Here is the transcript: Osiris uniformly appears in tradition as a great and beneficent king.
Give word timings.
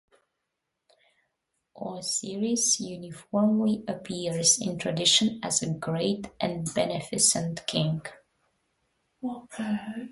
Osiris 1.79 2.79
uniformly 2.79 3.83
appears 3.87 4.59
in 4.59 4.75
tradition 4.79 5.39
as 5.43 5.61
a 5.61 5.75
great 5.75 6.31
and 6.39 6.73
beneficent 6.73 7.63
king. 7.67 8.01